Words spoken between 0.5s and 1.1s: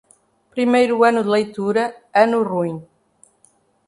Primeiro